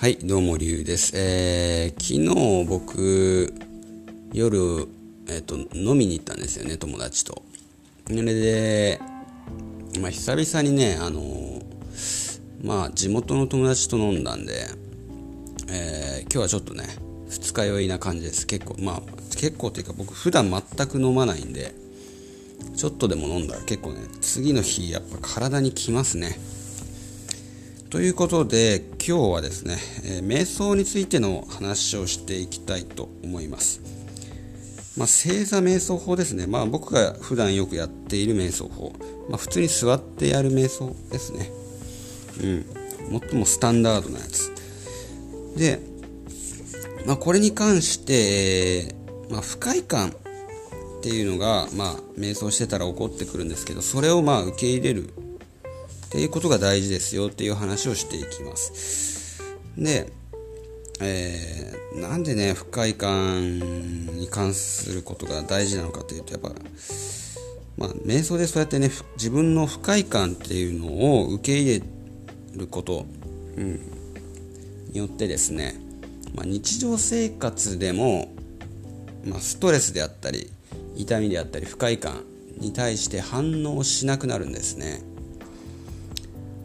[0.00, 1.10] はい、どうも、りゅうです。
[1.16, 3.52] えー、昨日僕、
[4.32, 4.86] 夜、
[5.26, 7.42] えっ、と、飲みに行ったんですよね、友達と。
[8.06, 9.00] それで、
[10.00, 11.62] まあ、久々にね、あのー
[12.62, 14.68] まあ、地元の友達と飲んだんで、
[15.68, 16.84] えー今日はちょっとね、
[17.28, 18.46] 二日酔いな感じです。
[18.46, 21.74] 結構、まあ、結構っていうか僕、普段全く飲まないんで、
[22.76, 26.38] ちょっとでも飲んだら結構ね、次の日、やっぱ体にきますね。
[27.90, 33.80] ということで今日はですね、えー瞑想についての話をしていきたいと思います。
[34.98, 36.46] まあ、正座瞑想法ですね。
[36.46, 38.92] まあ、僕が普段よくやっている瞑想法。
[39.30, 41.50] まあ、普通に座ってやる瞑想ですね。
[42.42, 43.20] うん。
[43.22, 44.52] 最もスタンダードなやつ。
[45.56, 45.80] で、
[47.06, 50.12] まあ、これに関して、えーまあ、不快感っ
[51.00, 55.10] ていうのが、まあ、瞑想してたら起こってくるんですけど、それをまあ受け入れる
[56.08, 59.42] っていうことが大事ですよっていう話をしていきます。
[59.76, 60.10] で、
[61.00, 66.50] えーなんでね、不快感に関することが大事なのかというと、やっぱ、
[67.76, 71.82] まあ、瞑想でそうやってね、自分の不快感っていうのを受け入れ
[72.54, 73.06] ること、
[73.56, 73.80] うん、
[74.92, 75.74] によってですね、
[76.34, 78.32] まあ、日常生活でも、
[79.24, 80.50] まあ、ストレスであったり、
[80.96, 82.24] 痛みであったり、不快感
[82.58, 85.00] に対して反応しなくなるんですね。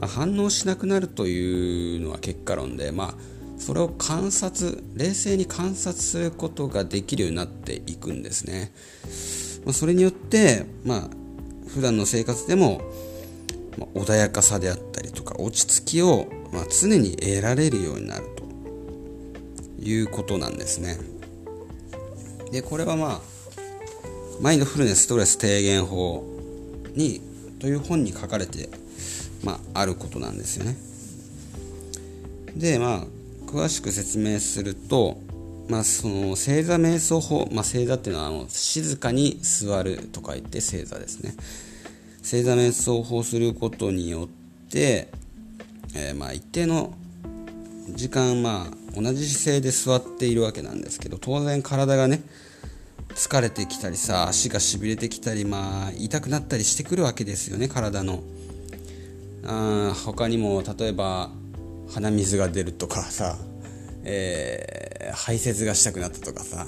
[0.00, 3.14] まあ、反応しなくなるというのは結果論で、まあ、
[3.58, 8.72] それを観察冷静に観察することができるようになっていくんですね、
[9.66, 11.10] まあ、それによって、まあ
[11.68, 12.80] 普段の生活でも、
[13.78, 18.26] まあ穏やかさであったりとか落ち着きを、まあ、常に得られるようになる
[19.78, 20.98] ということなんですね。
[22.50, 23.20] でこれはまあ
[24.40, 26.24] マインドフルネスストレス低減法
[26.96, 27.20] に
[27.60, 28.68] という本に書かれて
[29.42, 30.76] まあ、あることなんですよね。
[32.56, 33.04] でまあ
[33.46, 35.18] 詳しく説明すると、
[35.68, 41.34] まあ、その正座瞑想法、まあ、正座っていうのはあの静かに座ると書いて正座ですね。
[42.22, 45.08] 正座瞑想法することによって、
[45.94, 46.94] えーまあ一定の
[47.88, 52.22] 時間、まあ、同じ姿勢で座っているわけなんですけど当然体がね
[53.14, 58.22] 疲れてきたりさ足がしびれてきたり、まあ、痛くなったりしてくるわけですよね体の。
[59.44, 61.30] あ他にも例えば
[61.92, 63.36] 鼻水が出るとかさ、
[64.04, 66.66] えー排泄がしたくなったとかさ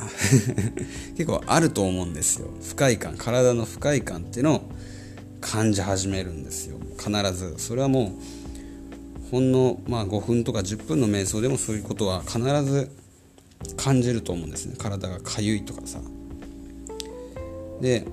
[1.17, 2.49] 結構あると思うんですよ。
[2.63, 4.63] 不快感体の不快感っていうのを
[5.41, 6.79] 感じ始めるんですよ。
[6.99, 7.55] 必ず。
[7.59, 8.13] それはも
[9.27, 12.91] うほんの、まあ、5分とか10分の瞑想でもそういうことは必ず
[13.77, 14.75] 感じると思うんですね。
[14.79, 16.01] 体がかゆいとかさ。
[17.81, 18.07] で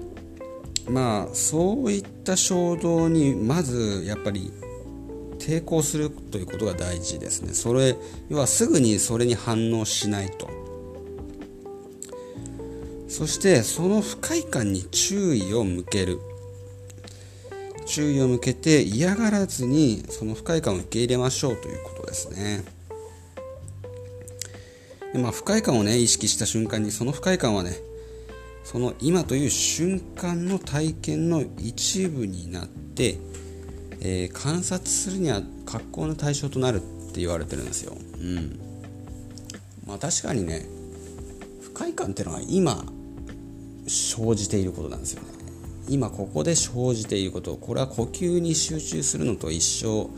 [0.90, 4.52] まあそういった衝動にまずやっぱり
[5.38, 7.54] 抵抗するということが大事ですね。
[7.54, 7.96] それ
[8.30, 10.50] 要はすぐにそれに反応しないと。
[13.08, 16.20] そしてその不快感に注意を向ける。
[17.86, 22.64] 注意を向けて嫌がらずにその不快感を受け入れましょうということですね。
[25.12, 27.72] でまあ、不快感をね意識した瞬間にその不快感はね
[28.72, 33.18] その今という瞬間の体験の一部になって、
[34.00, 36.80] えー観察するには格好の対象となるっ
[37.12, 37.98] て言われてるんですよ。
[37.98, 38.60] うん。
[39.88, 40.68] まあ確かにね、
[41.62, 42.86] 不快感っていうのは今
[43.88, 45.30] 生じていることなんですよね。
[45.88, 50.12] 今ここで生じていること、これは呼吸に集中するのと一緒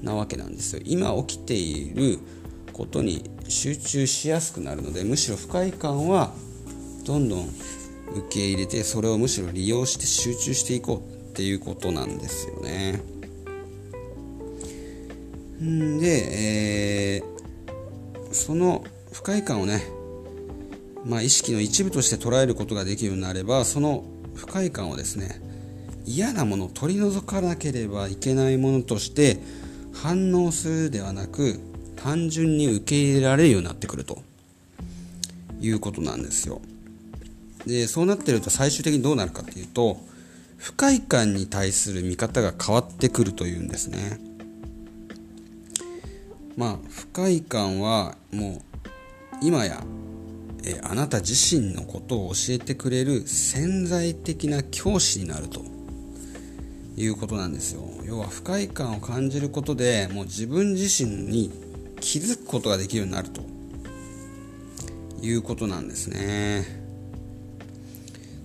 [0.00, 0.82] なわけなんですよ。
[0.86, 2.18] 今起きている
[2.72, 6.32] ことに集中しやすくなるので、むしろ不快感は
[7.04, 7.48] どんどん
[8.14, 13.02] 受け入れてそれをむしろ利用して集中していこうっていうことなんですよね。
[15.62, 17.40] んで、えー
[18.32, 19.82] その不快感をね、
[21.04, 24.04] まあ、意識の一部として捉えることができるようになればその
[24.34, 25.40] 不快感をですね
[26.06, 29.38] 嫌なものを取り除かなければいけないものとして
[29.92, 31.60] 反応するではなく
[31.96, 34.22] 単純に受け入れられるようになってくると
[35.60, 36.62] いうことなんですよ。
[37.66, 39.98] でそうなってると最終的にどうなるかっていうと
[40.56, 44.20] 不快感に対する見方が変わってくるというんですね。
[46.56, 48.60] まあ不快感はもう
[49.42, 49.82] 今や
[50.64, 55.64] えあなた自身のことを教えてくれる潜在的な教師になると。
[56.96, 57.82] いうことなんですよ。
[58.04, 61.50] 要は不快感を感じることでもう自分自身に
[62.00, 63.40] 気づくことができるようになると。
[65.22, 66.79] いうことなんですね。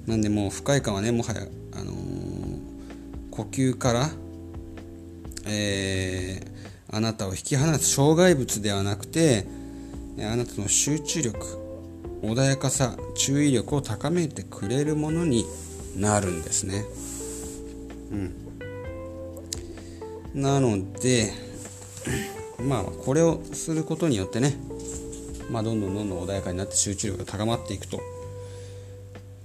[0.07, 1.41] なんでもう不快感はねもはや、
[1.73, 1.95] あのー
[3.31, 4.09] 呼吸から、
[5.45, 6.55] えー
[6.95, 9.45] あなたを引き離す障害物ではなくて
[10.19, 11.37] あなたの集中力
[12.21, 15.45] 穏やかさ注意力を高めてくれるものに
[15.97, 16.85] なるんですね。
[18.11, 18.15] う
[20.37, 20.41] ん。
[20.41, 21.33] なので
[22.65, 24.57] まあこれをすることによってね
[25.51, 27.99] まあどんどんどんどん穏やかになって集中力が高まっていくと。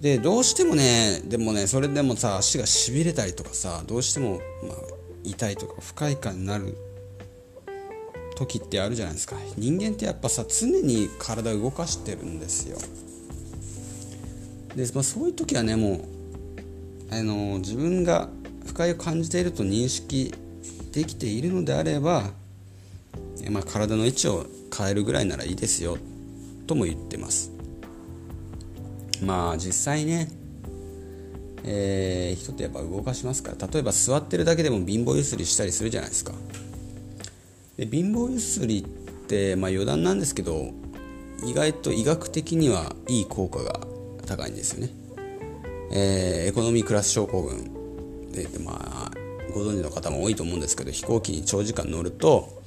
[0.00, 4.76] でどうしてもねでもねそれでもさ足がしびれたりとかさどうしても、まあ、
[5.25, 6.76] 痛いとか不快感になる
[8.37, 9.37] 時ってあるじゃないですか。
[9.58, 12.79] 人間ってやっぱさ常に体を動かしてるんですよ。
[14.75, 15.97] で、まあ、そういう時はねも
[17.11, 18.31] うあの自分が
[18.64, 20.32] 不快を感じていると認識
[20.93, 22.31] できているのであれば、
[23.50, 25.99] まあ、体の位置を変えるぐらいならいいですよ
[26.67, 27.50] とも言ってます。
[29.22, 30.28] まあ実際ね
[31.62, 33.69] えー、人ってやっぱ動かしますから。
[33.69, 36.32] 例えば座ってるだけでも貧乏ゆすりしたりするじゃないですか。
[37.76, 38.84] で貧乏ゆすりっ
[39.26, 40.70] て、まあ、余談なんですけど
[41.44, 43.81] 意外と医学的にはいい効果が
[44.26, 44.93] 高いんですよね、
[45.93, 49.11] えー、エコノミークラス症候群でまあ
[49.55, 52.62] ご存知の方も多いと思うんですけど飛行機に長時間乗ると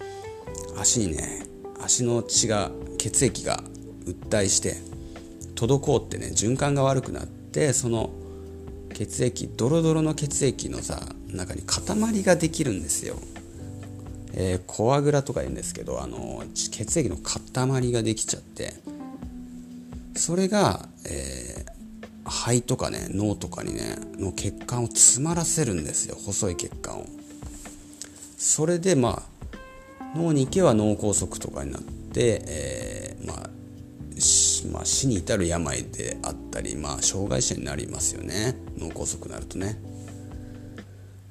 [0.78, 1.46] 足にね
[1.82, 3.62] 足の血が血液が
[4.06, 4.78] 訴えして
[5.56, 8.12] 滞ってね循環が悪くなってその
[8.94, 13.16] 血液ドロドロの血液のさ中に塊ができるんですよ。
[14.36, 18.74] えー、コアグラとか言うんですけどあの血液の塊ができちゃって。
[20.16, 26.16] それが、えー、肺とかね脳とかにねの血管を詰まらせるんですよ。
[26.16, 27.06] 細い血管を。
[28.38, 33.50] それでまあ脳に行けば脳梗塞とかになって、えー、まあ
[34.74, 38.58] まあ、死に至る病であったり、まあ、障害者になりますよね。
[38.78, 39.80] 脳梗塞になるとね。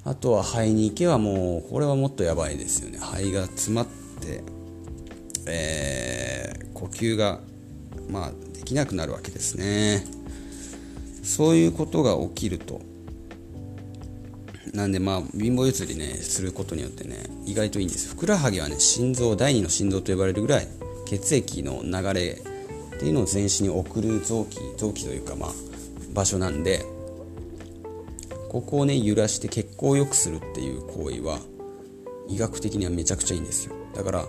[0.05, 2.99] あとは肺に行けばもうこれはもっとやばいですよね。
[2.99, 4.43] 肺が詰まって、
[5.45, 7.41] えー、呼吸が
[8.09, 10.05] まあできなくなるわけですね。
[11.21, 12.81] そういうことが起きると
[14.73, 20.67] なんでまあ貧乏ゆすりねすることによってね意外といいんですふくらはぎはね心臓第二の心臓と呼ばれるぐらい
[21.05, 22.52] 血液の流れ
[23.03, 25.49] っていうのを全身に送る臓器臓器というかまあ
[26.13, 26.85] 場所なんで
[28.47, 31.39] ここをね揺らして血行を良くするっていう行為は
[32.29, 33.75] 医学的にはめちゃくちゃいいんですよ。
[33.93, 34.25] だから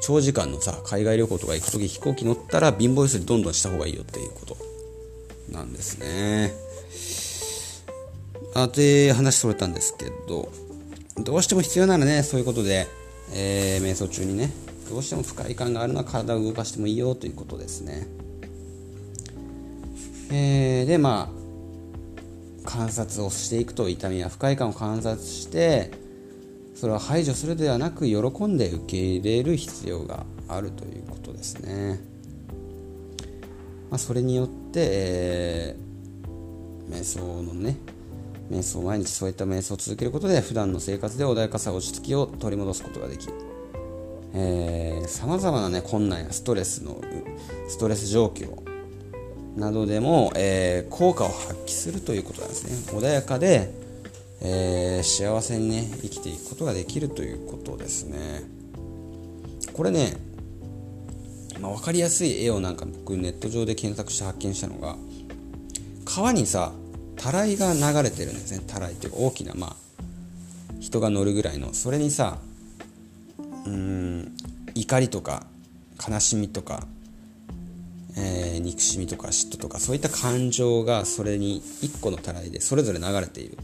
[0.00, 4.56] 長時間のさ海外旅行とか行く時飛行機乗ったら貧乏ゆすりどんどんした方がいいよっていうこと。
[5.52, 6.54] なんですね。
[8.54, 10.50] あで話それたんですけど
[11.18, 12.86] どうしても必要ならねそういうことで、
[13.34, 14.50] えー、瞑想中にね
[14.90, 18.08] どうしても不快感があるのは体を動かしてもいいよということですね。
[20.32, 21.32] えー、でま
[22.64, 25.92] あ観察をしていくと痛みや不快感を観察して
[26.74, 32.00] それを排除するではなく喜んで受け入れる必要があるということですね、
[33.90, 37.76] まあ、それによって、えー、瞑想のね
[38.50, 43.59] 瞑想毎日そういった瞑想を続けることで普段の生活で穏やかさ落ち着きを取り戻すことができる。
[45.08, 47.00] さまざまな、ね、困難やストレスの
[47.68, 48.58] ストレス状況
[49.56, 52.98] などでも、えー、効果を発揮するということなんですね。
[52.98, 53.72] 穏やかで、
[54.40, 58.42] えー、幸せにね生きていくことができるということですね。
[59.72, 60.16] これね、
[61.60, 64.96] まあ、分かりやすい絵をなんか僕ネット上で検索して発見したのが
[66.04, 66.72] 川にさ
[67.16, 68.62] たらいが流れてるんですね。
[68.66, 69.76] たらいっていうか大きなまあ
[70.78, 71.74] 人が乗るぐらいの。
[71.74, 72.38] それにさ
[73.66, 74.09] うん
[74.80, 75.46] 怒りとか
[76.08, 76.86] 悲しみとか
[78.16, 83.58] えー、憎しみとか嫉妬とかそういった感情がそれに1個のたらいでそれぞれ流れている。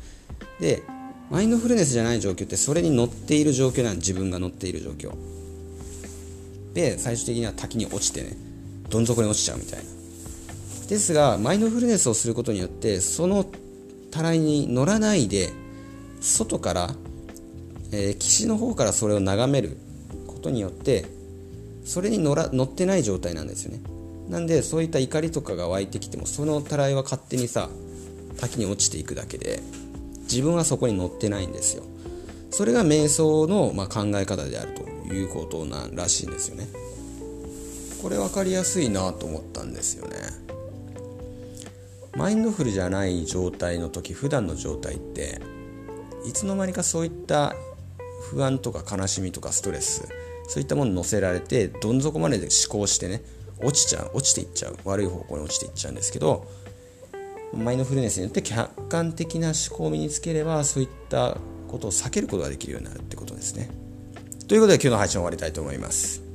[0.60, 0.82] で
[1.30, 5.12] マインドフルネスじゃない状況ってそれに乗っている状況なん自分が乗っている状況。
[6.74, 8.36] で最終的には滝に落ちてね
[8.88, 9.84] どん底に落ちちゃうみたいな。
[10.88, 13.44] ですがマインドフルネスをすることによってその
[14.12, 15.50] たらいに乗らないで
[16.20, 16.94] 外から、
[17.90, 19.78] えー、岸の方からそれを眺める
[20.46, 21.04] ことによって
[21.84, 23.80] それに乗ら乗ってない状態なんですよね。
[24.28, 27.68] なんでそういった怒りとかが湧いてきてもそのたらいは勝手にさ
[28.38, 29.60] 滝に落ちていくだけで
[30.22, 31.84] 自分はそこに乗ってないんですよ。
[32.50, 36.68] それが瞑想の、まあ、考え方であるということなんらしいんですよね。
[38.02, 40.16] これ分かりやすいなと思ったんですよね。
[42.16, 45.40] マインドフルじゃない状態の時普段の状態って
[46.24, 47.54] いつの間にかそういった
[48.30, 50.08] 不安とか悲しみとかストレス
[50.48, 53.22] そういったものに載せられてどん底まで思考してね
[53.62, 56.46] 落ちちゃう落ちていっちゃう悪い方向に落ちていっちゃうんですけど
[57.54, 61.38] マインドフルネスによって客観的な思考を身につければそういった
[61.68, 63.70] ことを避けることができるようになるってことですね。
[64.46, 66.25] ということで今日の配信終わりたいと思います。